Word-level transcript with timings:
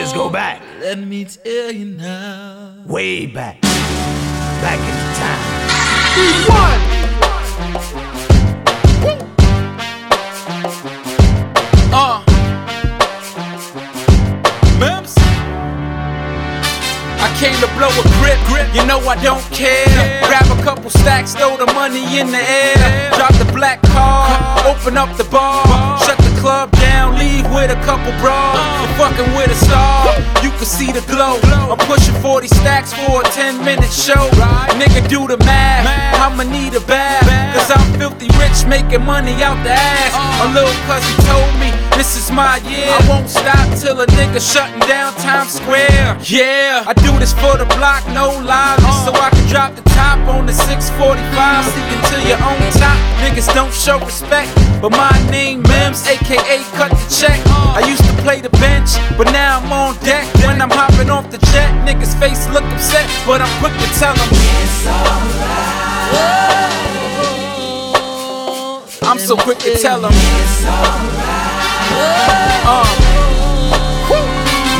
years 0.00 0.12
go 0.14 0.30
back. 0.30 0.62
Let 0.80 0.98
me 0.98 1.26
tell 1.26 1.70
you 1.72 1.84
now. 1.84 2.72
Way 2.86 3.26
back. 3.26 3.60
Back 3.60 4.80
in 4.80 4.96
time. 5.20 6.90
One. 6.94 6.99
Came 17.40 17.56
to 17.56 17.70
blow 17.72 17.88
a 17.88 18.04
grip, 18.20 18.36
grip. 18.52 18.68
You 18.76 18.84
know 18.84 19.00
I 19.08 19.16
don't 19.24 19.42
care. 19.48 19.88
Grab 20.28 20.44
a 20.52 20.60
couple 20.62 20.90
stacks, 20.90 21.32
throw 21.32 21.56
the 21.56 21.64
money 21.72 22.20
in 22.20 22.28
the 22.28 22.36
air. 22.36 22.76
Drop 23.16 23.32
the 23.40 23.48
black 23.56 23.80
car, 23.96 24.28
open 24.68 25.00
up 25.00 25.08
the 25.16 25.24
bar, 25.24 25.64
shut 26.04 26.18
the 26.18 26.34
club 26.38 26.70
down, 26.72 27.16
leave 27.16 27.48
with 27.48 27.72
a 27.72 27.80
couple 27.88 28.12
bras. 28.20 28.60
You're 28.84 28.96
fucking 29.00 29.32
with 29.32 29.48
a 29.48 29.56
star, 29.56 30.20
you 30.44 30.50
can 30.52 30.68
see 30.68 30.92
the 30.92 31.00
glow. 31.08 31.40
I'm 31.72 31.80
pushing 31.88 32.14
40 32.20 32.46
stacks 32.48 32.92
for 32.92 33.22
a 33.22 33.24
10 33.32 33.64
minute 33.64 33.90
show. 33.90 34.28
Nigga, 34.76 35.08
do 35.08 35.26
the 35.26 35.38
math. 35.48 35.88
I'ma 36.20 36.44
need 36.44 36.74
a 36.74 36.84
bath. 36.84 37.24
Cause 37.56 37.70
I'm 37.72 37.98
filthy 37.98 38.28
rich, 38.36 38.68
making 38.68 39.04
money 39.06 39.32
out 39.42 39.56
the 39.64 39.72
ass. 39.72 40.12
A 40.44 40.52
little 40.52 40.76
cousin 40.84 41.16
told 41.24 41.52
me 41.56 41.89
this 42.00 42.16
is 42.16 42.32
my 42.32 42.56
year. 42.64 42.88
I 42.88 43.00
won't 43.12 43.28
stop 43.28 43.68
till 43.76 44.00
a 44.00 44.06
nigga 44.16 44.40
shutting 44.40 44.80
down 44.88 45.12
Times 45.20 45.52
Square. 45.60 46.16
Yeah, 46.24 46.88
I 46.88 46.94
do 46.96 47.12
this 47.20 47.36
for 47.36 47.60
the 47.60 47.68
block, 47.76 48.00
no 48.16 48.40
lies. 48.40 48.80
Just 48.80 49.04
uh. 49.04 49.12
so 49.12 49.20
I 49.20 49.28
can 49.28 49.46
drop 49.52 49.76
the 49.76 49.84
top 49.92 50.16
on 50.32 50.46
the 50.46 50.54
645. 50.56 50.80
See 50.96 51.84
until 51.92 52.20
you're 52.24 52.40
on 52.40 52.56
top. 52.80 52.96
Niggas 53.20 53.52
don't 53.52 53.74
show 53.76 54.00
respect. 54.00 54.48
But 54.80 54.96
my 54.96 55.12
name 55.28 55.60
Mims, 55.68 56.08
aka 56.08 56.64
cut 56.80 56.88
the 56.88 57.06
check. 57.12 57.36
I 57.76 57.84
used 57.84 58.04
to 58.08 58.14
play 58.24 58.40
the 58.40 58.52
bench, 58.56 58.96
but 59.20 59.28
now 59.28 59.60
I'm 59.60 59.70
on 59.70 59.92
deck. 60.00 60.24
When 60.48 60.56
I'm 60.56 60.72
hopping 60.72 61.10
off 61.10 61.28
the 61.30 61.36
jet, 61.52 61.68
niggas 61.84 62.16
face 62.16 62.48
look 62.48 62.64
upset. 62.72 63.04
But 63.28 63.44
I'm 63.44 63.52
quick 63.60 63.76
to 63.76 63.88
tell 64.00 64.16
them 64.16 64.30
it's 64.32 64.88
alright. 64.88 65.60
I'm 69.04 69.18
so 69.18 69.36
quick 69.36 69.58
to 69.58 69.76
tell 69.76 70.00
them 70.00 70.12
it's 70.14 70.64
alright. 70.64 71.19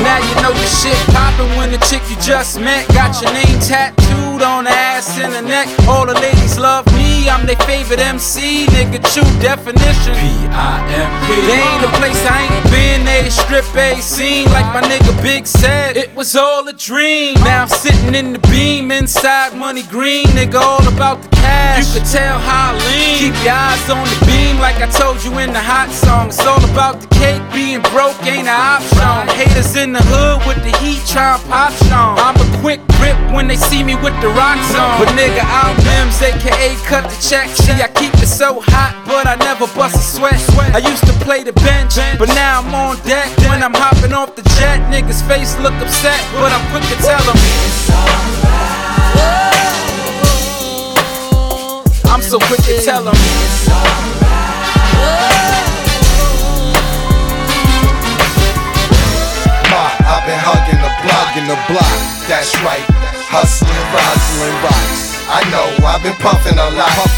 Now 0.02 0.18
you 0.18 0.34
know 0.42 0.50
your 0.50 0.66
shit 0.66 0.96
poppin' 1.14 1.56
when 1.56 1.70
the 1.72 1.78
chick 1.88 2.02
you 2.08 2.16
just 2.16 2.58
met 2.58 2.88
got 2.88 3.20
your 3.20 3.32
name 3.32 3.60
tattooed 4.40 4.42
on 4.42 4.64
the 4.64 4.70
ass 4.70 5.18
and 5.18 5.32
the 5.32 5.42
neck. 5.42 5.68
All 5.88 6.06
the 6.06 6.14
ladies 6.14 6.58
love 6.58 6.86
me, 6.94 7.28
I'm 7.28 7.46
their 7.46 7.56
favorite 7.56 8.00
MC. 8.00 8.66
Nigga, 8.66 9.00
true 9.12 9.40
definition. 9.40 10.14
P-I-M-P. 10.14 11.46
There 11.46 11.72
ain't 11.72 11.84
a 11.84 11.92
place 11.98 12.20
I 12.26 12.48
ain't 12.48 12.70
been, 12.70 13.04
they 13.04 13.28
strip 13.30 13.64
A 13.76 14.00
scene. 14.00 14.46
Like 14.50 14.66
my 14.74 14.82
nigga 14.82 15.10
Big 15.22 15.46
said, 15.46 15.96
it 15.96 16.14
was 16.14 16.36
all 16.36 16.66
a 16.68 16.72
dream. 16.72 17.34
Now 17.44 17.62
I'm 17.62 17.68
sitting 17.68 18.14
in 18.14 18.32
the 18.32 18.38
beam 18.50 18.90
inside 18.90 19.56
money 19.56 19.82
green. 19.84 20.26
Nigga, 20.28 20.60
all 20.60 20.86
about 20.88 21.22
the 21.22 21.28
cash. 21.36 21.94
You 21.94 22.00
could 22.00 22.08
tell 22.08 22.38
how 22.38 22.74
I 22.74 22.78
lean. 22.88 23.18
Keep 23.18 23.44
your 23.44 23.54
eyes 23.54 23.90
on 23.90 24.04
the 24.04 24.26
beam, 24.26 24.58
like 24.58 24.76
I 24.76 24.88
told 24.90 25.22
you 25.24 25.38
in 25.38 25.52
the 25.52 25.60
hot 25.60 25.90
song. 25.90 26.28
It's 26.28 26.44
all 26.46 26.62
about 26.72 27.00
the 27.00 27.08
cake, 27.20 27.42
being 27.52 27.82
broke 27.92 28.18
ain't 28.24 28.48
an 28.48 28.56
option. 28.56 29.28
Haters 29.36 29.76
in 29.76 29.92
the 29.92 30.02
hood 30.02 30.46
with 30.46 30.60
the 30.64 30.72
heat 30.78 31.00
trying 31.06 31.40
pop 31.48 31.72
strong. 31.72 32.18
I'm 32.18 32.36
a 32.36 32.48
quick 32.60 32.80
grip 32.96 33.16
when 33.32 33.48
they 33.48 33.56
see 33.56 33.82
me 33.82 33.94
with 33.96 34.14
the 34.20 34.29
rocks 34.34 34.74
on. 34.74 34.98
But 35.00 35.10
nigga, 35.16 35.42
I'm 35.42 35.76
Mims, 35.84 36.20
aka 36.22 36.74
cut 36.86 37.04
the 37.08 37.16
check. 37.20 37.48
See, 37.48 37.78
I 37.82 37.88
keep 37.88 38.14
it 38.14 38.28
so 38.28 38.60
hot, 38.60 38.94
but 39.06 39.26
I 39.26 39.36
never 39.36 39.66
bust 39.74 39.96
a 39.96 40.04
sweat. 40.04 40.40
I 40.74 40.78
used 40.78 41.06
to 41.06 41.12
play 41.24 41.42
the 41.42 41.52
bench, 41.52 41.96
but 42.18 42.28
now 42.28 42.60
I'm 42.60 42.74
on 42.74 42.96
deck. 43.06 43.28
When 43.48 43.62
I'm 43.62 43.74
hopping 43.74 44.12
off 44.12 44.36
the 44.36 44.42
jet, 44.58 44.80
niggas' 44.90 45.26
face 45.26 45.58
look 45.58 45.74
upset, 45.80 46.20
but 46.34 46.52
I'm 46.52 46.64
quick 46.70 46.84
to 46.90 46.96
tell 47.02 47.22
them. 47.24 47.38
I'm 52.10 52.22
so 52.22 52.38
quick 52.38 52.60
to 52.64 52.80
tell 52.84 53.04
them. 53.04 54.09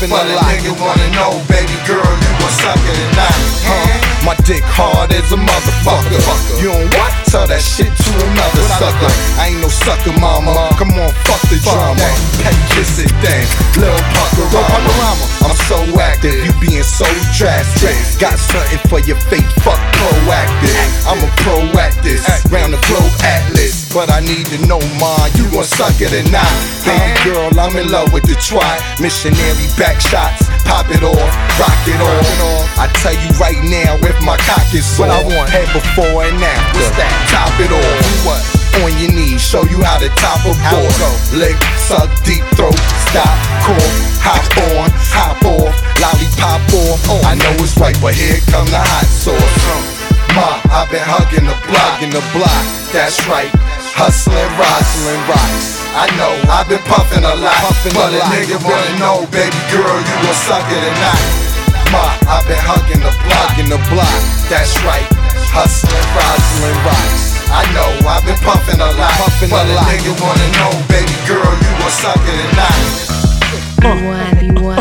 A 0.03 0.09
but 0.09 0.27
a, 0.27 0.35
lot. 0.35 0.51
nigga 0.51 0.75
wanna 0.83 1.09
know, 1.15 1.39
baby 1.47 1.79
girl, 1.87 2.03
you 2.03 2.33
gon' 2.43 2.55
suck 2.59 2.79
it 2.79 2.99
or 2.99 3.13
not? 3.15 3.39
Huh? 3.63 4.03
My 4.27 4.35
dick 4.47 4.63
hard 4.67 5.11
as 5.15 5.31
a 5.31 5.39
motherfucker. 5.39 6.19
You 6.63 6.71
don't 6.71 6.91
what? 6.95 7.11
Tell 7.27 7.47
that 7.47 7.63
shit 7.63 7.91
to 7.91 8.11
another 8.31 8.63
sucker. 8.79 9.11
I 9.39 9.51
ain't 9.51 9.63
no 9.63 9.67
sucker, 9.67 10.15
mama. 10.19 10.71
Come 10.79 10.95
on, 10.95 11.11
fuck 11.27 11.43
the 11.51 11.59
drama. 11.63 12.07
Pet 12.43 12.55
kiss 12.75 13.03
it, 13.03 13.11
then. 13.19 13.43
Lil 13.79 13.99
Puckerama. 14.15 15.27
I'm 15.43 15.59
so 15.67 15.79
active, 15.99 16.39
you 16.47 16.55
being 16.63 16.87
so 16.87 17.07
drastic. 17.35 17.95
Got 18.19 18.39
something 18.39 18.79
for 18.87 19.03
your 19.03 19.19
fate, 19.27 19.47
fuck 19.63 19.79
proactive. 19.99 20.79
I'm 21.07 21.19
a 21.19 21.31
proactive, 21.43 22.23
round 22.51 22.75
the 22.75 22.81
globe 22.87 23.11
atlas. 23.23 23.82
But 23.93 24.09
I 24.09 24.25
need 24.25 24.49
to 24.49 24.59
know 24.65 24.81
mine, 24.97 25.29
you 25.37 25.45
gon' 25.53 25.69
suck 25.69 26.01
it 26.01 26.17
or 26.17 26.25
not? 26.33 26.49
Baby 26.81 27.13
girl, 27.29 27.53
I'm 27.61 27.77
in 27.77 27.93
love 27.93 28.09
with 28.09 28.25
the 28.25 28.33
try. 28.41 28.81
Missionary 28.97 29.69
back 29.77 30.01
shots, 30.01 30.49
pop 30.65 30.89
it 30.89 31.05
off, 31.05 31.33
rock 31.61 31.77
it 31.85 32.01
off. 32.01 32.65
I 32.81 32.89
tell 33.05 33.13
you 33.13 33.29
right 33.37 33.61
now, 33.69 34.01
if 34.01 34.17
my 34.25 34.41
cock 34.49 34.65
is 34.73 34.89
sore, 34.89 35.13
what 35.13 35.13
I 35.13 35.21
want, 35.29 35.53
head 35.53 35.69
before 35.77 36.25
and 36.25 36.41
after. 36.41 36.81
What's 36.81 36.97
that? 36.97 37.13
Top 37.29 37.53
it 37.61 37.69
off. 37.69 38.25
What? 38.25 38.41
On 38.81 38.89
your 38.97 39.13
knees, 39.13 39.45
show 39.45 39.61
you 39.69 39.85
how 39.85 40.01
to 40.01 40.09
top 40.17 40.41
a 40.49 40.57
board. 40.73 40.97
Lick, 41.37 41.61
suck, 41.77 42.09
deep 42.25 42.41
throat, 42.57 42.81
stop, 43.13 43.29
cough, 43.61 43.97
hop 44.25 44.41
on, 44.73 44.89
hop 45.13 45.45
off, 45.45 45.77
lollipop 46.01 46.65
off. 46.81 47.13
Oh. 47.13 47.21
I 47.29 47.37
know 47.37 47.53
it's 47.61 47.77
right, 47.77 47.97
but 48.01 48.17
here 48.17 48.41
come 48.49 48.65
the 48.73 48.81
hot 48.81 49.05
sauce. 49.05 50.01
Ma, 50.33 50.57
I've 50.73 50.89
been 50.89 51.05
hugging 51.05 51.45
the 51.45 51.53
block, 51.69 52.01
in 52.01 52.09
the 52.09 52.25
block. 52.33 52.65
That's 52.89 53.21
right, 53.29 53.53
hustling, 53.95 54.49
rustling 54.57 55.23
rocks. 55.29 55.81
I 55.93 56.09
know 56.17 56.33
I've 56.49 56.69
been 56.69 56.83
puffing 56.89 57.25
a 57.25 57.35
lot, 57.37 57.57
puffing 57.61 57.93
but 57.93 58.13
a, 58.13 58.21
a 58.21 58.33
nigga 58.33 58.57
wanna 58.65 58.93
know, 58.97 59.29
baby 59.29 59.61
girl, 59.69 59.97
you 60.01 60.17
gon' 60.25 60.39
suck 60.49 60.65
tonight. 60.65 61.53
Ma, 61.93 62.17
I've 62.25 62.47
been 62.49 62.57
hugging 62.61 63.05
the 63.05 63.13
block, 63.29 63.53
in 63.61 63.69
the 63.69 63.81
block. 63.93 64.21
That's 64.49 64.73
right, 64.89 65.05
hustling, 65.53 66.09
rustling 66.17 66.79
rocks. 66.89 67.37
I 67.53 67.69
know 67.77 67.89
I've 68.09 68.25
been 68.25 68.41
puffing 68.41 68.81
a 68.81 68.91
lot, 68.97 69.13
puffing 69.21 69.53
but 69.53 69.69
a, 69.69 69.77
a 69.77 69.85
nigga 69.85 70.13
wanna 70.17 70.49
know, 70.57 70.73
baby 70.89 71.13
girl, 71.29 71.45
you 71.45 71.73
gon' 71.77 71.93
suck 71.93 72.17
tonight. 72.25 72.33
or 72.41 72.53
not? 72.57 74.33
B1, 74.41 74.57
B1, 74.57 74.81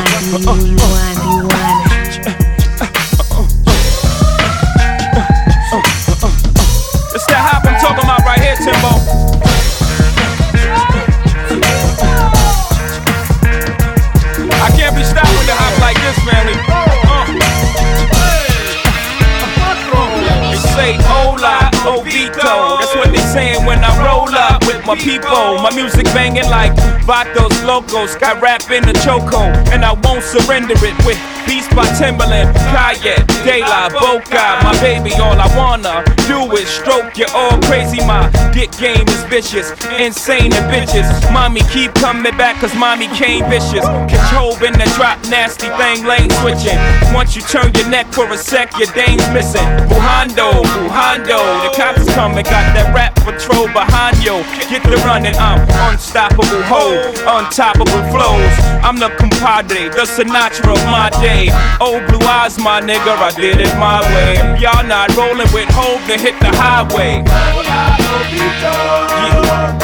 B1, 0.56 1.16
B1. 1.20 1.72
It's 1.72 1.81
Timbo. 8.62 8.94
I 14.54 14.70
can't 14.78 14.96
be 14.96 15.04
stopped 15.04 15.34
with 15.34 15.50
a 15.50 15.58
hop 15.58 15.74
like 15.82 15.98
this, 15.98 16.18
family. 16.22 16.54
Uh. 16.70 17.26
They 20.52 20.62
say 20.78 20.94
hola, 21.10 21.72
Hovito. 21.82 22.78
That's 22.78 22.96
what 22.96 23.10
they 23.10 23.18
saying 23.34 23.66
when 23.66 23.84
I 23.84 23.98
roll 24.06 24.30
up 24.30 24.64
with 24.68 24.86
my 24.86 24.96
people. 24.96 25.58
My 25.58 25.74
music 25.74 26.06
banging 26.14 26.48
like 26.52 26.74
Vatos 27.02 27.66
Locos. 27.66 28.16
Got 28.18 28.44
rap 28.44 28.70
in 28.70 28.84
the 28.84 28.94
choco, 29.02 29.50
and 29.74 29.84
I 29.84 29.94
won't 29.94 30.24
surrender 30.24 30.76
it 30.78 31.06
with 31.06 31.18
Beats 31.46 31.68
by 31.74 31.86
Timbaland, 31.98 32.54
De 33.44 33.60
La 33.62 33.90
Boca. 33.90 34.60
My 34.64 34.74
baby, 34.82 35.12
all 35.16 35.40
I 35.40 35.48
wanna 35.58 36.04
do 36.28 36.52
is 36.56 36.68
stroke 36.70 37.18
you 37.18 37.26
all 37.34 37.60
crazy. 37.64 38.00
My 38.06 38.30
dick 38.54 38.72
game 38.78 39.08
is 39.08 39.24
vicious, 39.26 39.72
insane 40.00 40.54
and 40.54 40.68
bitches. 40.72 41.08
Mommy 41.32 41.62
keep 41.72 41.94
coming 41.96 42.36
back 42.38 42.62
cause 42.62 42.76
mommy 42.76 43.08
came 43.20 43.50
vicious. 43.50 43.86
Control 44.10 44.56
in 44.64 44.74
the 44.74 44.90
drop, 44.96 45.18
nasty 45.30 45.70
thing, 45.80 46.06
lane 46.06 46.30
switching. 46.42 46.78
Once 47.14 47.36
you 47.36 47.42
turn 47.42 47.74
your 47.76 47.90
neck 47.90 48.08
for 48.14 48.26
a 48.32 48.38
sec, 48.38 48.78
your 48.78 48.92
dame's 48.94 49.28
missing. 49.30 49.68
Bujando, 49.90 50.64
Bujando, 50.64 51.40
the 51.64 51.72
cops 51.76 52.06
coming, 52.14 52.46
got 52.46 52.74
that 52.76 52.94
rap 52.94 53.16
patrol 53.16 53.68
behind 53.68 54.18
you. 54.24 54.44
Get 54.70 54.84
the 54.84 54.98
running, 55.06 55.36
I'm 55.36 55.62
unstoppable, 55.90 56.62
ho, 56.70 57.12
untoppable 57.26 58.02
flows. 58.12 58.54
I'm 58.86 58.98
the 58.98 59.10
compadre, 59.18 59.90
the 59.90 60.06
Sinatra 60.06 60.74
of 60.74 60.86
my 60.86 61.10
day. 61.22 61.41
Old 61.50 62.04
oh, 62.04 62.08
blue 62.08 62.22
eyes, 62.28 62.60
my 62.60 62.82
nigga, 62.82 63.18
I 63.18 63.32
did 63.32 63.58
it 63.60 63.74
my 63.80 64.02
way. 64.14 64.36
Y'all 64.62 64.86
not 64.86 65.16
rolling 65.18 65.50
with 65.54 65.70
hope 65.74 66.06
to 66.06 66.18
hit 66.20 66.38
the 66.40 66.54
highway. 66.54 67.24
Yeah. 69.18 69.82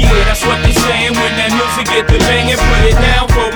Yeah, 0.00 0.24
that's 0.24 0.40
what 0.46 0.56
they 0.64 0.72
saying 0.72 1.12
when 1.12 1.32
that 1.36 1.52
music 1.52 1.92
get 1.92 2.08
the 2.08 2.16
banging. 2.24 2.56
Put 2.56 2.82
it 2.88 2.96
down 2.96 3.28
for 3.28 3.49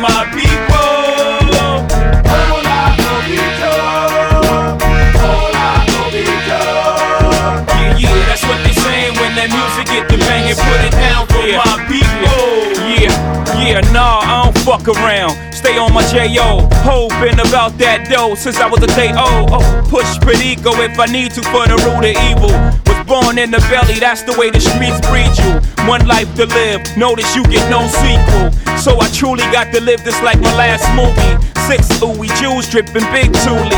forget 9.74 10.08
the 10.08 10.18
bang 10.18 10.46
and 10.48 10.58
put 10.58 10.80
it 10.86 10.94
down 10.94 11.26
for 11.26 11.42
yeah. 11.42 11.58
my 11.58 11.76
people. 11.90 12.30
Oh. 12.30 12.74
Yeah, 12.94 13.10
yeah, 13.58 13.92
nah, 13.92 14.22
I 14.22 14.44
don't 14.44 14.58
fuck 14.62 14.86
around. 14.86 15.34
Stay 15.52 15.78
on 15.78 15.92
my 15.92 16.06
J.O. 16.08 16.68
Hoping 16.86 17.40
about 17.40 17.76
that 17.78 18.06
dough 18.08 18.34
since 18.34 18.56
I 18.56 18.68
was 18.68 18.82
a 18.82 18.90
day 18.94 19.10
old. 19.10 19.50
Oh, 19.50 19.64
push 19.90 20.06
Perico 20.20 20.70
if 20.78 20.98
I 20.98 21.06
need 21.06 21.32
to 21.34 21.42
for 21.50 21.66
the 21.66 21.74
root 21.82 22.06
of 22.06 22.16
evil. 22.30 22.54
Was 22.86 23.00
born 23.08 23.38
in 23.38 23.50
the 23.50 23.58
belly, 23.72 23.98
that's 23.98 24.22
the 24.22 24.36
way 24.38 24.50
the 24.50 24.60
streets 24.60 25.00
breed 25.08 25.32
you. 25.42 25.58
One 25.88 26.06
life 26.06 26.28
to 26.36 26.46
live, 26.46 26.84
notice 26.96 27.34
you 27.34 27.42
get 27.44 27.64
no 27.70 27.82
sequel. 27.88 28.52
So 28.78 29.00
I 29.00 29.08
truly 29.10 29.44
got 29.50 29.72
to 29.72 29.80
live 29.80 30.04
this 30.04 30.20
like 30.22 30.38
my 30.40 30.54
last 30.54 30.86
movie. 30.94 31.53
Six 31.66 31.88
ooey 32.04 32.28
Jews 32.36 32.68
dripping 32.68 33.08
big 33.08 33.32
Thule. 33.40 33.72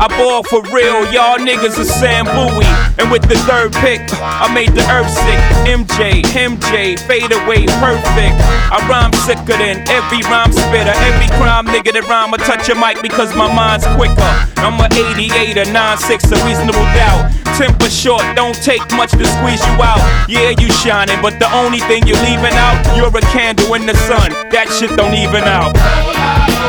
I 0.00 0.08
ball 0.18 0.42
for 0.42 0.62
real, 0.74 1.06
y'all 1.12 1.38
niggas 1.38 1.78
are 1.78 1.86
Sam 1.86 2.26
Bowie. 2.26 2.66
And 2.98 3.10
with 3.10 3.22
the 3.28 3.38
third 3.46 3.72
pick, 3.84 4.02
I 4.18 4.50
made 4.52 4.74
the 4.74 4.82
earth 4.90 5.06
sick. 5.06 5.40
MJ, 5.62 6.26
MJ, 6.34 6.98
fade 6.98 7.30
away, 7.30 7.70
perfect. 7.78 8.34
I 8.74 8.82
rhyme 8.90 9.12
sicker 9.12 9.54
than 9.54 9.86
every 9.86 10.26
rhyme 10.26 10.50
spitter. 10.50 10.90
Every 11.06 11.30
crime 11.38 11.70
nigga 11.70 11.94
that 11.94 12.08
rhyme, 12.10 12.34
I 12.34 12.38
touch 12.42 12.68
a 12.68 12.74
mic 12.74 13.00
because 13.00 13.30
my 13.36 13.46
mind's 13.46 13.86
quicker. 13.94 14.32
I'm 14.58 14.80
a 14.82 14.90
88 14.90 15.62
or 15.62 15.70
96, 15.70 16.32
a 16.32 16.36
reasonable 16.42 16.88
doubt. 16.98 17.30
Temper 17.54 17.90
short, 17.90 18.26
don't 18.34 18.58
take 18.58 18.82
much 18.98 19.12
to 19.14 19.24
squeeze 19.38 19.62
you 19.62 19.76
out. 19.78 20.02
Yeah, 20.26 20.50
you 20.58 20.66
shining, 20.82 21.22
but 21.22 21.38
the 21.38 21.46
only 21.54 21.78
thing 21.86 22.08
you're 22.10 22.20
leaving 22.26 22.56
out, 22.58 22.80
you're 22.96 23.14
a 23.14 23.24
candle 23.30 23.74
in 23.74 23.86
the 23.86 23.94
sun. 24.10 24.34
That 24.50 24.66
shit 24.74 24.96
don't 24.98 25.14
even 25.14 25.44
out. 25.46 25.78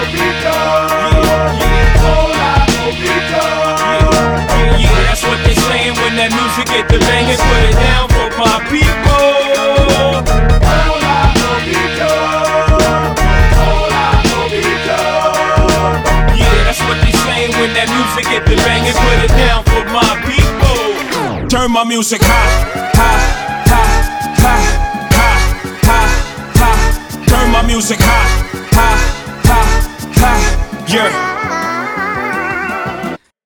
Yeah, 0.01 0.09
yeah, 4.81 4.97
that's 5.05 5.21
what 5.21 5.37
they 5.45 5.53
saying 5.53 5.93
when 6.01 6.17
that 6.17 6.33
music 6.33 6.65
get 6.73 6.89
the. 6.89 6.97
Put 6.97 7.61
it 7.69 7.77
down 7.77 8.09
for 8.09 8.33
my 8.41 8.57
people. 8.65 10.25
Yeah, 16.33 16.65
that's 16.65 16.81
what 16.81 16.97
they 17.05 17.13
when 17.61 17.73
that 17.77 17.85
music 17.93 18.25
get 18.25 18.41
the. 18.49 18.57
Put 18.57 19.21
it 19.21 19.29
down 19.37 19.61
for 19.69 19.85
my 19.93 20.17
people. 20.25 21.47
Turn 21.47 21.69
my 21.71 21.83
music 21.83 22.21
high, 22.23 22.89
high, 22.97 23.21
high, 23.69 24.01
high, 24.41 24.65
high, 25.13 25.45
high, 25.85 26.09
high. 26.57 27.27
Turn 27.27 27.51
my 27.51 27.61
music 27.61 27.99
high. 28.01 28.40
Yeah. 30.91 31.31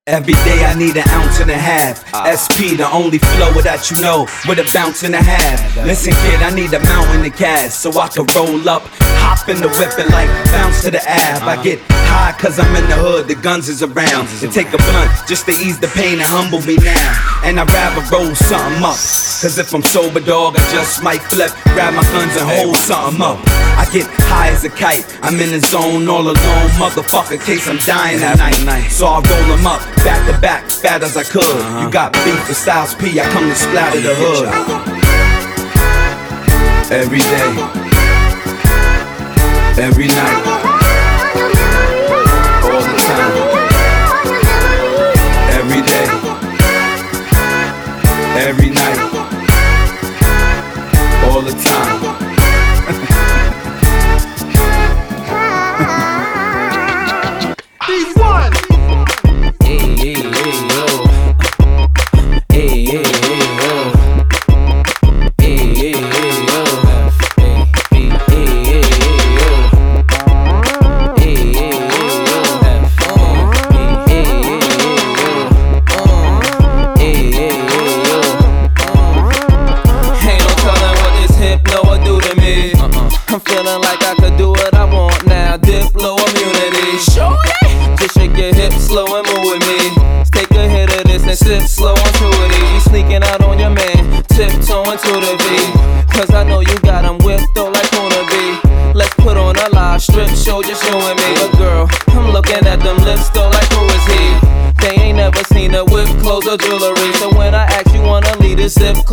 Every 0.08 0.34
day 0.34 0.64
I 0.64 0.74
need 0.74 0.96
an 0.96 1.08
ounce 1.10 1.38
and 1.38 1.50
a 1.50 1.58
half. 1.58 2.02
SP, 2.26 2.74
the 2.74 2.90
only 2.90 3.18
flow 3.18 3.54
that 3.62 3.90
you 3.90 4.02
know, 4.02 4.26
with 4.46 4.58
a 4.58 4.70
bounce 4.74 5.04
and 5.04 5.14
a 5.14 5.22
half. 5.22 5.58
Listen, 5.86 6.12
kid, 6.26 6.42
I 6.42 6.54
need 6.54 6.72
a 6.74 6.80
mountain 6.80 7.24
of 7.24 7.36
cash 7.36 7.74
so 7.74 7.90
I 7.98 8.08
can 8.08 8.26
roll 8.34 8.68
up, 8.68 8.82
hop 9.22 9.48
in 9.48 9.58
the 9.58 9.68
whip 9.78 9.98
and 9.98 10.10
like 10.10 10.30
bounce 10.50 10.82
to 10.82 10.90
the 10.90 11.02
ab. 11.08 11.42
I 11.42 11.62
get 11.62 11.78
high 12.10 12.34
cause 12.38 12.58
I'm 12.58 12.74
in 12.74 12.88
the 12.88 12.96
hood, 12.96 13.28
the 13.28 13.34
guns 13.34 13.68
is 13.68 13.82
around. 13.82 14.26
And 14.42 14.52
take 14.52 14.72
a 14.74 14.78
blunt 14.78 15.10
just 15.28 15.46
to 15.46 15.52
ease 15.52 15.78
the 15.78 15.88
pain 15.88 16.18
and 16.18 16.26
humble 16.26 16.62
me 16.62 16.76
now. 16.82 17.42
And 17.42 17.60
I'd 17.60 17.70
rather 17.70 18.02
roll 18.10 18.34
something 18.34 18.82
up. 18.82 18.98
Cause 19.36 19.58
if 19.58 19.74
I'm 19.74 19.82
sober, 19.82 20.18
dog, 20.18 20.56
I 20.56 20.60
just 20.72 21.02
might 21.02 21.20
flip, 21.20 21.52
grab 21.76 21.92
my 21.92 22.02
guns 22.10 22.34
and 22.40 22.48
hold 22.48 22.74
something 22.74 23.20
up. 23.20 23.38
I 23.76 23.86
get 23.92 24.06
high 24.32 24.48
as 24.48 24.64
a 24.64 24.70
kite, 24.70 25.04
I'm 25.22 25.38
in 25.38 25.50
the 25.52 25.60
zone 25.60 26.08
all 26.08 26.22
alone, 26.22 26.70
motherfucker, 26.80 27.38
case 27.44 27.68
I'm 27.68 27.76
dying 27.84 28.22
at 28.22 28.38
night. 28.38 28.88
So 28.88 29.06
I 29.06 29.20
roll 29.20 29.56
them 29.56 29.66
up, 29.66 29.82
back 30.02 30.24
to 30.32 30.40
back, 30.40 30.64
fat 30.64 31.02
as 31.02 31.18
I 31.18 31.22
could. 31.22 31.44
You 31.44 31.50
uh-huh. 31.50 31.90
got 31.90 32.12
beef 32.24 32.48
with 32.48 32.56
Styles 32.56 32.94
P, 32.94 33.20
I 33.20 33.24
come 33.30 33.46
to 33.46 33.54
splatter 33.54 34.00
the 34.00 34.14
hood. 34.16 34.48
Every 36.90 37.20
day, 37.20 37.52
every 39.76 40.08
night, 40.08 40.55
the 51.46 51.52
time. 51.62 52.35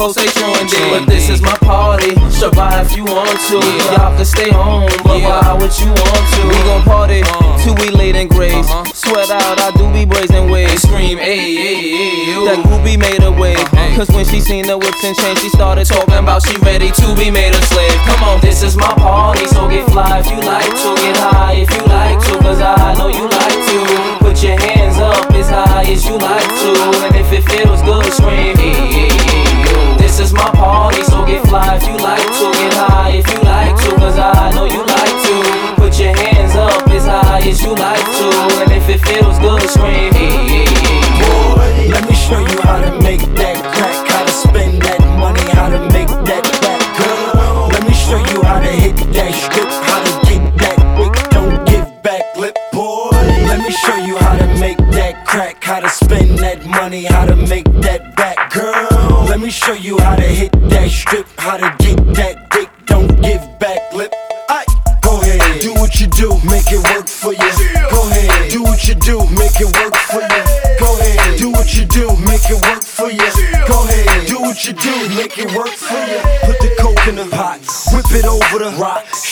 A 0.10 0.14
sip, 0.14 0.30
close, 0.34 0.72
say. 0.72 0.90
But 0.90 1.08
this 1.08 1.30
is 1.30 1.42
my 1.42 1.56
party, 1.60 2.16
survive 2.30 2.88
if 2.88 2.98
you 2.98 3.06
want 3.06 3.40
to. 3.48 3.58
Y'all 3.94 4.16
can 4.16 4.26
stay 4.26 4.52
home, 4.52 4.90
but 5.04 5.22
why 5.22 5.54
would 5.54 5.74
you 5.80 5.88
want 5.88 6.24
to? 6.36 6.42
We 6.48 6.58
gon' 6.68 6.84
party 6.84 7.22
uh-huh. 7.22 7.64
till 7.64 7.76
we 7.76 7.90
late 7.90 8.16
in 8.16 8.28
grace. 8.28 8.54
Uh-huh. 8.54 8.84
Sweat 8.94 9.30
out, 9.30 9.60
I 9.60 9.72
do 9.78 9.92
be 9.94 10.06
brazen 10.06 10.50
ways. 10.50 10.82
Scream, 10.82 11.18
ayy, 11.18 11.58
ayy, 11.58 11.94
ayy. 11.94 12.46
That 12.46 12.60
groupie 12.66 13.00
made 13.00 13.24
a 13.24 13.32
way. 13.32 13.56
Uh-huh. 13.56 13.96
Cause 13.96 14.10
when 14.10 14.26
she 14.26 14.40
seen 14.40 14.68
the 14.68 14.78
whips 14.78 15.04
and 15.04 15.16
chains, 15.16 15.40
she 15.42 15.50
started 15.50 15.86
talking 15.86 16.16
about 16.16 16.44
she 16.44 16.58
ready 16.58 16.92
to 16.92 17.16
be 17.16 17.32
made 17.32 17.54
a 17.54 17.62
slave. 17.72 17.98
Come 18.06 18.24
on, 18.24 18.42
this 18.42 18.64
is 18.64 18.76
my 18.76 18.94
party, 18.96 19.46
so 19.48 19.70
get 19.70 19.90
fly 19.90 20.20
if 20.20 20.28
you 20.28 20.40
like 20.42 20.74
to. 20.84 20.90
Get 21.00 21.18
high 21.18 21.54
if 21.64 21.70
you 21.72 21.84
like 21.88 22.20
to, 22.28 22.40
cause 22.40 22.60
I 22.60 22.96
know 22.98 23.08
you 23.08 23.30
like 23.30 23.60
to. 23.72 23.80
Put 24.20 24.44
your 24.44 24.60
hands 24.60 24.98
up 24.98 25.32
as 25.32 25.50
high 25.50 25.86
as 25.88 26.06
you 26.06 26.18
like 26.18 26.50
to. 26.62 26.72
And 27.06 27.16
if 27.16 27.32
it 27.32 27.44
feels 27.50 27.82
good, 27.84 28.12
scream. 28.12 28.58
"Hey, 28.58 28.74
hey, 28.74 29.10
hey, 29.10 29.44
yo." 29.48 29.53
This 29.53 29.53
is 30.24 30.34
my 30.34 30.50
party, 30.52 31.04
so 31.04 31.26
get 31.26 31.46
fly 31.48 31.76
if 31.76 31.84
you 31.86 31.98
like 31.98 32.24
to. 32.40 32.46
Get 32.54 32.74
high 32.74 33.10
if 33.20 33.28
you 33.28 33.40
like 33.44 33.76
to, 33.84 33.90
cause 34.00 34.18
I 34.18 34.52
know 34.56 34.66
you 34.66 34.84
like 34.86 35.18
to. 35.28 35.36
Put 35.76 36.00
your 36.00 36.16
hands 36.16 36.56
up 36.56 36.88
as 36.90 37.06
high 37.06 37.40
as 37.40 37.62
you 37.62 37.76
like 37.76 38.06
to. 38.20 38.28
And 38.64 38.72
if 38.72 38.88
it 38.88 39.02
feels 39.06 39.38
good, 39.40 39.62
scream. 39.70 40.14
"Hey, 40.14 40.32
hey, 40.48 40.66
hey, 40.86 41.20
yo." 41.20 41.92
Let 41.94 42.10
me 42.10 42.16
show 42.16 42.40
you 42.40 42.60
how 42.62 42.80
to 42.86 42.92
make 43.02 43.24
that 43.36 43.58
crack, 43.74 44.08
how 44.08 44.24
to 44.24 44.32
spend 44.32 44.82
that 44.84 45.03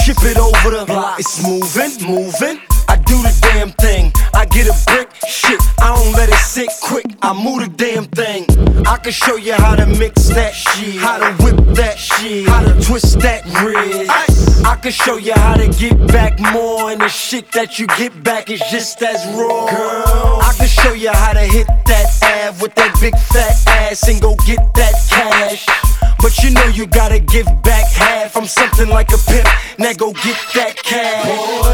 ship 0.02 0.18
it 0.24 0.38
over 0.38 0.76
the 0.76 0.86
block. 0.86 1.20
It's 1.20 1.46
moving, 1.46 1.94
moving. 2.10 2.60
I 2.88 2.96
do 2.98 3.16
the 3.22 3.38
damn 3.42 3.72
thing. 3.72 4.12
I 4.34 4.46
get 4.46 4.68
a 4.68 4.76
brick, 4.92 5.10
shit. 5.28 5.62
I 5.80 5.96
don't 5.96 6.14
let 6.14 6.30
it 6.30 6.36
sit 6.36 6.70
quick. 6.82 7.06
I 7.22 7.34
move 7.34 7.62
the 7.62 7.70
damn 7.70 8.06
thing. 8.06 8.46
I 8.88 8.98
can 8.98 9.12
show 9.12 9.36
you 9.36 9.54
how 9.54 9.76
to 9.76 9.86
mix 9.86 10.28
that 10.30 10.54
shit, 10.54 10.96
how 10.96 11.18
to 11.20 11.44
whip 11.44 11.76
that 11.76 12.00
shit, 12.00 12.48
how 12.48 12.62
to 12.62 12.74
twist 12.82 13.20
that 13.20 13.46
wrist. 13.62 14.66
I 14.66 14.76
can 14.76 14.92
show 14.92 15.18
you 15.18 15.34
how 15.34 15.56
to 15.56 15.68
get 15.68 15.96
back 16.08 16.40
more, 16.40 16.92
and 16.92 17.00
the 17.00 17.08
shit 17.08 17.52
that 17.52 17.78
you 17.78 17.86
get 17.88 18.24
back 18.24 18.50
is 18.50 18.62
just 18.72 19.02
as 19.04 19.24
raw. 19.38 19.70
Girl, 19.70 20.40
I 20.42 20.54
can 20.58 20.68
show 20.68 20.94
you 20.94 21.12
how 21.12 21.34
to 21.34 21.46
hit 21.46 21.68
that 21.68 22.08
ab 22.24 22.62
with 22.62 22.74
that 22.76 22.98
big 23.00 23.16
fat 23.18 23.56
ass 23.68 24.08
and 24.08 24.20
go 24.20 24.36
get 24.48 24.74
that 24.74 24.94
cash. 25.10 25.91
But 26.22 26.38
you 26.44 26.52
know 26.52 26.68
you 26.68 26.86
gotta 26.86 27.20
give 27.20 27.48
back 27.64 27.92
half. 27.92 28.38
I'm 28.38 28.46
something 28.46 28.90
like 28.90 29.10
a 29.12 29.18
pimp. 29.18 29.48
Now 29.80 29.94
go 29.94 30.14
get 30.14 30.38
that 30.54 30.76
cash. 30.78 31.26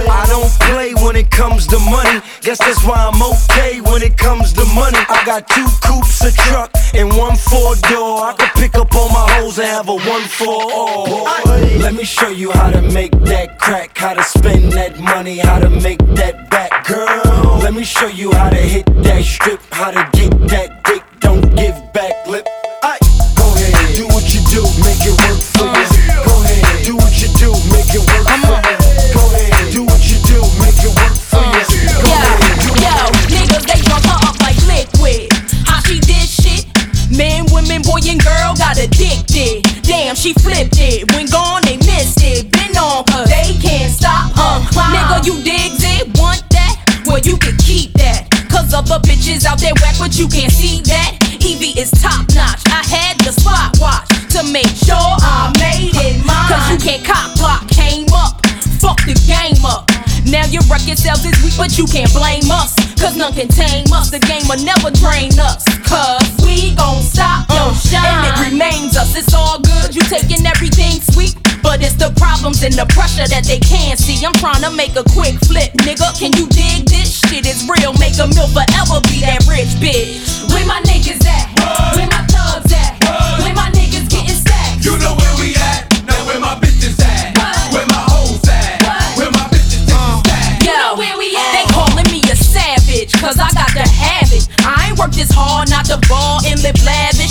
I 0.08 0.25
don't 0.30 0.51
play 0.72 0.94
when 1.06 1.16
it 1.18 1.30
comes 1.30 1.68
to 1.68 1.80
money. 1.80 2.22
Guess 2.42 2.60
that's 2.60 2.84
why 2.86 2.96
I'm 2.96 3.22
okay 3.22 3.82
when 3.82 4.01
it 4.01 4.18
comes 4.18 4.54
to 4.54 4.63
money. 4.74 4.98
I 5.10 5.24
got 5.25 5.48
two 5.50 5.68
coupes, 5.82 6.22
a 6.24 6.32
truck, 6.32 6.72
and 6.94 7.10
one 7.18 7.36
four 7.36 7.75
door. 7.92 8.24
I 8.24 8.36
can 8.38 8.50
pick 8.56 8.75
up 8.75 8.96
all 8.96 9.10
my 9.10 9.27
hoes 9.34 9.60
and 9.60 9.68
have 9.68 9.89
a 9.89 9.96
one 9.96 10.24
for 10.24 10.72
all. 10.72 11.24
Let 11.80 11.94
me 11.94 12.06
show 12.06 12.30
you 12.30 12.51
how 12.51 12.72
to 12.72 12.82
make 12.82 13.12
that 13.25 13.60
crack, 13.60 13.98
how 13.98 14.13
to 14.13 14.24
spend 14.24 14.72
that 14.74 14.98
money, 15.00 15.39
how 15.39 15.60
to 15.60 15.70
make 15.70 16.00
that 16.16 16.50
back, 16.50 16.88
girl. 16.88 17.60
Let 17.60 17.74
me 17.74 17.84
show 17.84 18.08
you 18.08 18.32
how 18.32 18.50
to 18.50 18.56
hit 18.56 18.86
that 19.04 19.24
strip, 19.24 19.62
how 19.72 19.92
to 19.92 20.10
get 20.13 20.32
that 20.48 20.84
dick. 20.86 21.04
Don't 21.20 21.56
give 21.56 21.75
back 21.94 22.25
lip. 22.27 22.48
It 27.98 28.06
work 28.06 28.30
for 28.46 28.60
you. 28.62 28.77
Go 29.13 29.24
ahead, 29.34 29.74
do 29.74 29.82
what 29.86 30.01
you 30.06 30.18
do, 30.30 30.39
make 30.62 30.77
it 30.77 30.94
work 30.94 31.16
for 31.18 31.42
you. 31.42 31.66
Uh, 31.66 31.98
Go 31.98 32.10
Yo, 32.13 32.22
ahead, 32.22 32.56
do 32.62 32.72
yo, 32.77 32.96
niggas, 33.34 33.66
they 33.66 33.80
drunk 33.82 34.06
her 34.06 34.20
up 34.30 34.38
like 34.46 34.60
liquid. 34.70 35.34
How 35.66 35.82
she 35.82 36.00
did 36.00 36.27
shit? 36.30 36.66
Men, 37.10 37.46
women, 37.51 37.82
boy, 37.82 38.00
and 38.06 38.22
girl 38.22 38.54
got 38.56 38.77
addicted. 38.77 39.66
Damn, 39.82 40.16
she 40.16 40.34
flipped 40.34 40.77
it. 40.77 41.10
When 41.13 41.25
gone, 41.27 41.63
they 41.63 41.77
missed 41.77 42.22
it. 42.22 42.51
Been 42.51 42.75
on 42.77 43.04
her, 43.13 43.25
they 43.25 43.58
can't 43.58 43.92
stop 43.92 44.30
her. 44.38 44.62
Nigga, 44.94 45.25
you 45.25 45.42
digs 45.42 45.82
it? 45.82 46.06
Want 46.20 46.44
that? 46.51 46.77
Well, 47.06 47.20
you 47.20 47.38
can 47.38 47.58
keep 47.58 47.94
that. 47.94 48.27
Cause 48.51 48.74
other 48.74 49.00
bitches 49.00 49.46
out 49.46 49.60
there 49.60 49.74
whack, 49.82 49.96
but 49.98 50.18
you 50.20 50.27
can't 50.27 50.51
see 50.51 50.82
that. 50.86 51.18
Evie 51.42 51.74
is 51.80 51.89
top 51.92 52.27
notch. 52.36 52.62
I 52.68 52.84
had 52.86 53.18
the 53.24 53.32
spot 53.32 53.77
watch 53.80 54.06
to 54.36 54.44
make 54.51 54.70
sure 54.86 54.96
I 55.24 55.54
made 55.60 55.66
your 60.51 60.63
record 60.72 60.98
sales 60.98 61.25
is 61.25 61.36
weak, 61.44 61.56
but 61.58 61.77
you 61.77 61.86
can't 61.86 62.12
blame 62.13 62.48
us. 62.51 62.75
Cause 62.98 63.16
none 63.16 63.34
can 63.34 63.48
tame 63.48 63.86
us. 63.94 64.10
The 64.10 64.20
game 64.20 64.48
will 64.50 64.62
never 64.63 64.89
drain 64.92 65.36
us. 65.39 65.63
Cause 65.86 66.24
we 66.44 66.74
gon' 66.75 67.04
stop 67.04 67.46
uh, 67.50 67.56
your 67.56 67.74
shine. 67.75 68.04
And 68.04 68.24
it 68.25 68.36
remains 68.51 68.98
us. 68.98 69.16
It's 69.16 69.34
all 69.34 69.60
good. 69.60 69.96
You 69.96 70.01
taking 70.10 70.46
everything 70.46 71.00
sweet. 71.13 71.36
But 71.62 71.84
it's 71.84 71.96
the 71.96 72.13
problems 72.16 72.63
and 72.63 72.74
the 72.74 72.86
pressure 72.94 73.27
that 73.27 73.44
they 73.44 73.60
can't 73.60 74.00
see. 74.00 74.24
I'm 74.25 74.34
trying 74.39 74.62
to 74.63 74.72
make 74.72 74.96
a 74.96 75.04
quick 75.04 75.36
flip, 75.46 75.74
nigga. 75.84 76.16
Can 76.18 76.32
you 76.38 76.48
dig 76.48 76.88
this? 76.88 77.20
Shit 77.27 77.46
is 77.46 77.68
real. 77.68 77.94
Make 78.00 78.16
a 78.18 78.27
meal 78.27 78.48
forever 78.48 79.01
be 79.10 79.22
that 79.25 79.44
rich 79.50 79.74
bitch. 79.82 80.16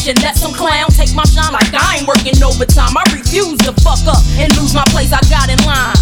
And 0.09 0.23
let 0.23 0.37
some 0.37 0.53
clown 0.53 0.87
take 0.91 1.13
my 1.15 1.25
shine 1.25 1.53
like 1.53 1.67
I 1.75 1.99
ain't 1.99 2.07
working 2.07 2.39
overtime. 2.43 2.95
I 2.97 3.03
refuse 3.11 3.59
to 3.67 3.73
fuck 3.83 3.99
up 4.07 4.23
and 4.39 4.55
lose 4.57 4.73
my 4.73 4.85
place 4.95 5.13
I 5.13 5.19
got 5.29 5.51
in 5.51 5.59
line. 5.67 5.96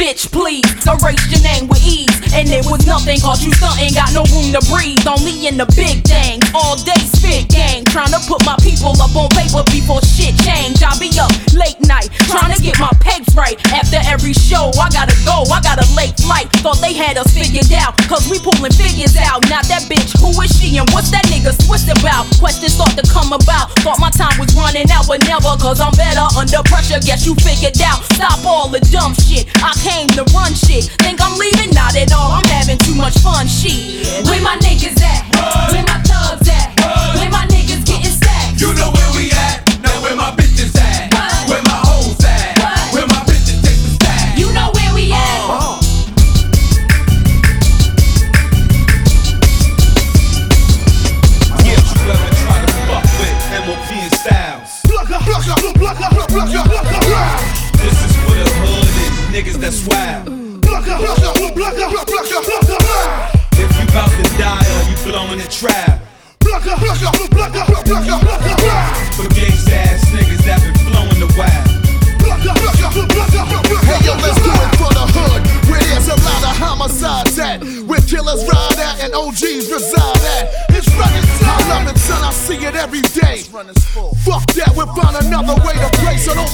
Bitch, 0.00 0.32
please 0.32 0.64
erase 0.88 1.20
your 1.28 1.44
name 1.44 1.68
with 1.68 1.84
ease. 1.84 2.08
And 2.32 2.48
it 2.48 2.64
was 2.64 2.88
nothing 2.88 3.20
cause 3.20 3.44
you 3.44 3.52
stuntin', 3.52 3.92
got 3.92 4.16
no 4.16 4.24
room 4.32 4.48
to 4.56 4.62
breathe. 4.72 5.04
Only 5.04 5.44
in 5.44 5.60
the 5.60 5.68
big 5.76 6.00
thing, 6.08 6.40
all 6.56 6.80
day 6.80 6.96
spit 7.04 7.52
gang. 7.52 7.84
Trying 7.92 8.16
to 8.16 8.20
put 8.24 8.40
my 8.48 8.56
people 8.64 8.96
up 8.96 9.12
on 9.12 9.28
paper 9.36 9.60
before 9.68 10.00
shit 10.00 10.32
change. 10.40 10.80
I 10.80 10.96
be 10.96 11.12
up 11.20 11.28
late 11.52 11.76
night, 11.84 12.08
trying 12.32 12.48
to 12.48 12.56
get 12.64 12.80
my 12.80 12.88
pegs 13.04 13.28
right. 13.36 13.60
After 13.76 14.00
every 14.08 14.32
show, 14.32 14.72
I 14.80 14.88
gotta 14.88 15.12
go, 15.28 15.44
I 15.52 15.60
got 15.60 15.76
a 15.76 15.84
late 15.92 16.16
flight. 16.16 16.48
Thought 16.64 16.80
they 16.80 16.96
had 16.96 17.20
us 17.20 17.28
figured 17.36 17.68
out, 17.76 17.92
cause 18.08 18.24
we 18.24 18.40
pulling 18.40 18.72
figures 18.72 19.20
out. 19.20 19.44
Now 19.52 19.60
that 19.68 19.84
bitch, 19.84 20.16
who 20.16 20.32
is 20.40 20.48
she 20.56 20.80
and 20.80 20.88
what's 20.96 21.12
that 21.12 21.28
nigga 21.28 21.52
twist 21.68 21.92
about? 21.92 22.24
Questions 22.40 22.72
start 22.72 22.96
to 22.96 23.04
come 23.04 23.36
about. 23.36 23.68
Thought 23.84 24.00
my 24.00 24.08
time 24.16 24.40
was 24.40 24.48
running 24.56 24.88
out, 24.88 25.04
but 25.04 25.20
never, 25.28 25.60
cause 25.60 25.76
I'm 25.76 25.92
better 25.92 26.24
under 26.40 26.64
pressure. 26.64 27.04
Guess 27.04 27.28
you 27.28 27.36
figured 27.44 27.76
out. 27.84 28.00
Stop 28.16 28.40
all 28.48 28.72
the 28.72 28.80
dumb 28.88 29.12
shit. 29.12 29.44
I 29.60 29.76
came 29.90 30.08
to 30.08 30.22
run 30.32 30.54
shit. 30.54 30.84
Think 31.02 31.20
I'm 31.20 31.36
leaving? 31.38 31.70
Not 31.74 31.96
at 31.96 32.12
all. 32.12 32.32
I'm 32.32 32.46
having 32.46 32.78
too 32.78 32.94
much 32.94 33.18
fun. 33.18 33.46
Shit. 33.46 34.26
Where 34.26 34.42
my 34.42 34.56
niggas 34.62 34.99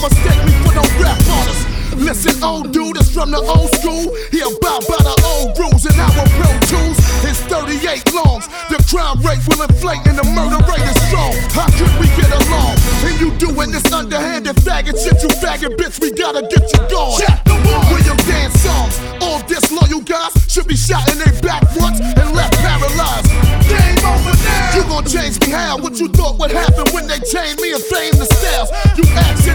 mistake 0.09 0.43
me 0.47 0.53
for 0.63 0.75
no 0.75 0.85
rap 1.03 1.19
artist. 1.27 1.67
Listen, 1.97 2.43
old 2.45 2.73
dude 2.73 2.97
is 3.01 3.11
from 3.11 3.31
the 3.31 3.41
old 3.41 3.73
school. 3.81 4.13
He 4.31 4.39
about 4.45 4.85
by 4.87 5.01
the 5.01 5.17
old 5.25 5.59
rules 5.59 5.83
and 5.87 5.97
our 5.99 6.13
pro 6.37 6.51
tools. 6.69 6.99
His 7.25 7.41
38 7.49 8.13
longs. 8.13 8.47
The 8.69 8.79
crime 8.87 9.19
rate 9.25 9.41
will 9.49 9.65
inflate 9.65 10.05
and 10.07 10.19
the 10.19 10.27
murder 10.37 10.61
rate 10.69 10.85
is 10.85 10.99
strong. 11.09 11.35
How 11.57 11.67
could 11.73 11.91
we 11.99 12.07
get 12.15 12.31
along? 12.47 12.77
And 13.03 13.17
you 13.19 13.33
doing 13.41 13.73
this 13.73 13.91
underhanded 13.91 14.57
faggot 14.61 15.01
shit, 15.01 15.19
you 15.25 15.33
faggot 15.41 15.75
bitch, 15.81 15.99
we 16.01 16.13
gotta 16.13 16.43
get 16.47 16.69
you 16.69 16.83
gone. 16.93 17.19
Check 17.19 17.43
the 17.49 17.57
one. 17.57 17.87
William 17.89 18.19
dance 18.29 18.61
songs. 18.61 19.01
All 19.25 19.41
disloyal 19.49 20.05
guys 20.05 20.37
should 20.53 20.69
be 20.69 20.77
shot 20.77 21.09
in 21.11 21.19
their 21.19 21.33
back 21.41 21.65
once 21.81 21.99
and 21.99 22.29
left 22.37 22.55
paralyzed. 22.61 23.33
Game 23.67 24.05
over 24.05 24.37
now. 24.45 24.77
You 24.77 24.83
gon' 24.85 25.07
change 25.09 25.41
me 25.41 25.49
how? 25.51 25.81
What 25.81 25.99
you 25.99 26.09
thought 26.13 26.39
would 26.39 26.53
happen 26.53 26.85
when 26.93 27.09
they 27.09 27.19
chained 27.25 27.59
me 27.59 27.73
and 27.73 27.83
flamed 27.89 28.21
the 28.21 28.29
styles? 28.29 28.69
You 29.01 29.05
ask 29.17 29.46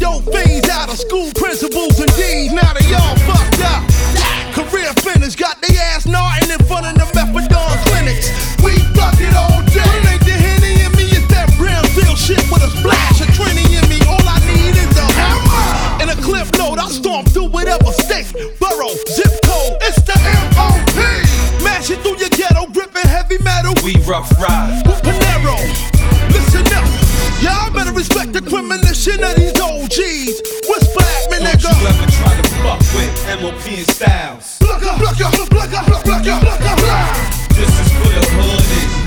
Made 0.00 0.49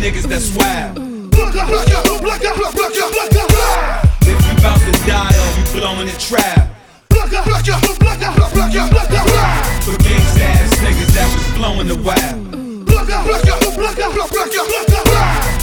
niggas 0.03 0.27
that's 0.27 0.53
wild. 0.57 0.97
If 4.21 4.39
you 4.47 4.55
bout 4.61 4.79
to 4.79 4.91
die 5.07 5.31
or 5.31 5.49
you 5.57 5.63
blowing 5.79 6.07
the 6.07 6.15
trap. 6.19 6.75
For 7.09 7.25
gangs 10.03 10.35
ass 10.41 10.75
niggas 10.83 11.11
that 11.15 11.27
was 11.33 11.47
blowing 11.57 11.87
the 11.87 11.95
wild. 11.95 12.51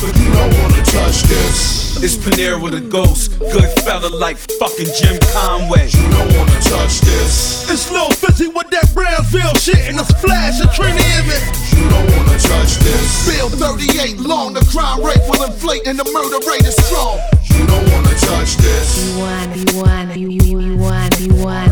But 0.00 0.16
you 0.16 0.28
don't 0.32 0.52
wanna 0.59 0.82
touch 0.85 1.23
this. 1.25 1.80
It's 2.02 2.16
Panera 2.16 2.57
with 2.57 2.73
a 2.73 2.80
ghost. 2.80 3.38
Good 3.38 3.69
fella 3.85 4.09
like 4.09 4.38
fucking 4.38 4.88
Jim 4.97 5.21
Conway. 5.37 5.85
You 5.92 6.09
don't 6.09 6.33
wanna 6.35 6.61
touch 6.64 7.00
this. 7.04 7.69
It's 7.71 7.90
Lil 7.92 8.09
Fizzy 8.11 8.49
with 8.49 8.71
that 8.71 8.88
Brownsville 8.95 9.54
shit 9.61 9.85
and 9.85 10.00
a 10.00 10.04
splash 10.07 10.64
of 10.64 10.71
Trini 10.73 10.97
Image. 11.21 11.45
You 11.76 11.85
don't 11.90 12.09
wanna 12.16 12.38
touch 12.38 12.80
this. 12.80 13.28
Bill 13.28 13.50
38 13.50 14.19
long, 14.19 14.54
the 14.54 14.64
crime 14.73 15.04
rate 15.04 15.21
will 15.28 15.45
inflate 15.45 15.87
and 15.87 15.99
the 15.99 16.04
murder 16.09 16.40
rate 16.49 16.64
is 16.64 16.75
strong. 16.87 17.21
You 17.52 17.66
don't 17.66 17.85
wanna 17.92 18.16
touch 18.16 18.57
this. 18.57 19.04
You 19.04 19.21
want, 19.21 19.57
you 19.57 19.78
want, 19.78 20.16
you, 20.16 20.28
you, 20.30 20.59
you 20.59 20.76
want, 20.78 21.21
you 21.21 21.35
want. 21.35 21.71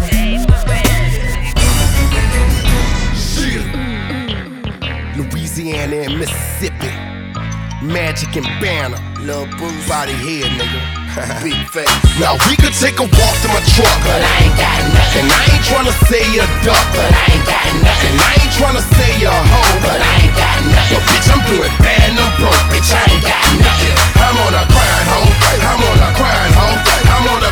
Louisiana 5.16 5.97
and 5.97 6.18
Mississippi. 6.18 6.92
Magic 7.82 8.37
and 8.37 8.44
banner. 8.61 9.17
Lil 9.28 9.44
Bruce 9.61 9.85
body 9.85 10.16
head, 10.16 10.49
nigga. 10.56 10.80
Big 11.44 11.61
face. 11.68 11.92
Now 12.16 12.40
we 12.49 12.56
could 12.56 12.73
take 12.73 12.97
a 12.97 13.04
walk 13.04 13.37
to 13.44 13.49
my 13.52 13.61
truck, 13.76 13.92
but 14.00 14.25
I 14.25 14.49
ain't 14.49 14.56
got 14.56 14.80
nothing. 14.88 15.28
I 15.28 15.42
ain't 15.52 15.64
tryna 15.68 15.92
say 16.08 16.25
a 16.40 16.49
duck, 16.64 16.80
but 16.97 17.12
I 17.12 17.37
ain't 17.37 17.44
got 17.44 17.68
nothing. 17.76 18.14
I 18.25 18.32
ain't 18.40 18.54
tryna 18.56 18.80
say 18.80 19.28
a 19.28 19.28
hoe, 19.28 19.76
but 19.85 20.00
I 20.00 20.12
ain't 20.25 20.32
got 20.32 20.58
nothing. 20.73 20.97
But 20.97 21.02
bitch, 21.12 21.28
I'm 21.28 21.44
doing 21.44 21.75
bad 21.76 22.08
and 22.08 22.16
I'm 22.16 22.32
broke, 22.40 22.64
bitch. 22.73 22.88
I 22.88 23.04
ain't 23.04 23.20
got 23.20 23.44
nothing. 23.61 23.97
I'm 24.16 24.37
on 24.49 24.52
a 24.56 24.64
grind, 24.64 25.06
hoe. 25.12 25.28
I'm 25.61 25.82
on 25.85 25.99
a 26.00 26.11
grind, 26.16 26.52
hoe. 26.56 26.76
I'm 27.12 27.25
on 27.28 27.42
a 27.44 27.48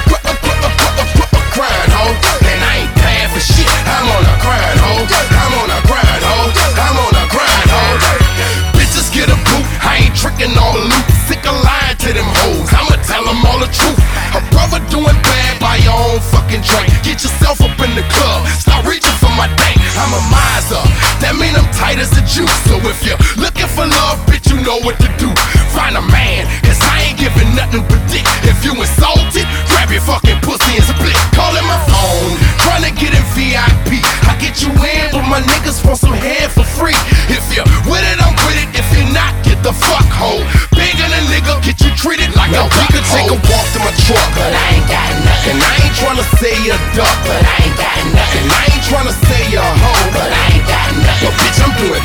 I 34.56 34.58
get 34.58 34.72
you 34.72 34.72
in, 34.72 35.12
but 35.12 35.28
my 35.28 35.40
niggas 35.44 35.84
want 35.84 36.00
some 36.00 36.16
head 36.16 36.48
for 36.48 36.64
free. 36.64 36.96
If 37.28 37.44
you're 37.52 37.68
with 37.84 38.00
it, 38.00 38.16
I'm 38.24 38.32
with 38.48 38.56
it. 38.56 38.72
If 38.72 38.88
you're 38.96 39.12
not, 39.12 39.36
get 39.44 39.60
the 39.60 39.72
fuck 39.76 40.08
home. 40.08 40.48
Bigger 40.72 41.04
than 41.12 41.28
nigga, 41.28 41.60
get 41.60 41.76
you 41.84 41.92
treated 41.92 42.32
like 42.32 42.56
a 42.56 42.64
we 42.64 42.84
could 42.88 43.04
take 43.12 43.28
a 43.28 43.36
walk 43.36 43.66
to 43.76 43.80
my 43.84 43.92
truck, 44.08 44.28
but 44.32 44.48
I 44.48 44.80
ain't 44.80 44.88
got 44.88 45.12
nothing. 45.28 45.52
And 45.52 45.60
I 45.60 45.72
ain't 45.84 45.96
tryna 46.00 46.24
say 46.40 46.56
a 46.72 46.78
duck, 46.96 47.16
but 47.28 47.36
I 47.36 47.68
ain't 47.68 47.76
got 47.76 48.00
nothing. 48.16 48.40
And 48.40 48.48
I 48.48 48.62
ain't 48.72 48.84
tryna 48.88 49.14
say 49.28 49.44
a 49.60 49.60
hoe, 49.60 50.08
but 50.16 50.30
I 50.32 50.44
ain't 50.56 50.64
got 50.64 50.88
nothing. 51.04 51.28
But 51.28 51.34
bitch, 51.36 51.58
I'm 51.60 51.72
doing 51.76 52.04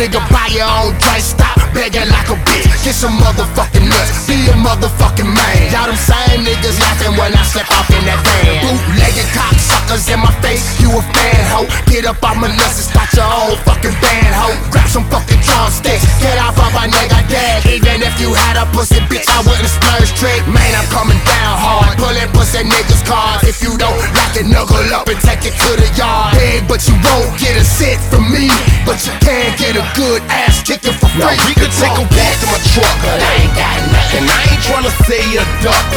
Nigga, 0.00 0.18
buy 0.30 0.46
your 0.46 0.64
own 0.64 0.96
drink. 0.98 1.20
Stop 1.20 1.58
begging 1.74 2.08
like 2.08 2.30
a 2.30 2.36
bitch. 2.48 2.69
Get 2.80 2.96
some 2.96 3.12
motherfucking 3.20 3.84
nuts. 3.84 4.24
Be 4.24 4.40
a 4.48 4.56
motherfucking 4.56 5.28
man. 5.28 5.60
Y'all 5.68 5.84
them 5.84 6.00
same 6.00 6.40
niggas 6.48 6.80
laughing 6.80 7.12
when 7.20 7.28
I 7.36 7.44
step 7.44 7.68
off 7.76 7.84
in 7.92 8.00
that 8.08 8.16
van. 8.24 8.56
Bootlegging 8.64 9.28
cocksuckers 9.36 10.08
in 10.08 10.16
my 10.16 10.32
face. 10.40 10.64
You 10.80 10.88
a 10.88 11.02
fan, 11.12 11.44
hoe. 11.52 11.68
Get 11.92 12.08
up 12.08 12.24
on 12.24 12.40
my 12.40 12.48
nuts 12.48 12.80
and 12.80 12.88
start 12.88 13.12
your 13.12 13.28
own 13.28 13.60
fucking 13.68 13.92
band, 14.00 14.32
hoe. 14.32 14.56
Grab 14.72 14.88
some 14.88 15.04
fucking 15.12 15.44
drumsticks. 15.44 16.08
Get 16.24 16.40
off 16.40 16.56
of 16.56 16.72
my 16.72 16.88
nigga 16.88 17.20
dead. 17.28 17.68
Even 17.68 18.00
if 18.00 18.16
you 18.16 18.32
had 18.32 18.56
a 18.56 18.64
pussy 18.72 18.96
bitch, 19.12 19.28
I 19.28 19.44
wouldn't 19.44 19.68
splurge 19.68 20.08
trick. 20.16 20.40
Man, 20.48 20.72
I'm 20.72 20.88
coming 20.88 21.20
down 21.28 21.60
hard. 21.60 22.00
Pulling 22.00 22.32
pussy 22.32 22.64
niggas 22.64 23.04
cards. 23.04 23.44
If 23.44 23.60
you 23.60 23.76
don't 23.76 24.00
like 24.16 24.40
it, 24.40 24.48
knuckle 24.48 24.80
up 24.96 25.04
and 25.04 25.20
take 25.20 25.44
it 25.44 25.52
to 25.52 25.70
the 25.76 25.88
yard. 26.00 26.32
Big, 26.32 26.64
but 26.64 26.80
you 26.88 26.96
won't 27.04 27.28
get 27.36 27.60
a 27.60 27.64
cent 27.64 28.00
from 28.08 28.24
me. 28.32 28.48
But 28.88 29.04
you 29.04 29.12
can 29.20 29.52
get 29.60 29.76
a 29.76 29.84
good 29.92 30.24
ass 30.32 30.64
kicking 30.64 30.96
for 30.96 31.12
free. 31.12 31.28
Now 31.28 31.36
we 31.44 31.52
could 31.52 31.74
take 31.76 31.92
a 31.92 32.08
walk 32.08 32.34
to 32.40 32.46
my 32.48 32.69
truck, 32.74 33.02
I 33.02 33.18
ain't 33.42 33.54
got 33.58 33.78
nothing. 33.90 34.24
I 34.30 34.38
ain't 34.46 34.62
tryna 34.62 34.92
say 35.06 35.22
a 35.34 35.44
duck, 35.62 35.89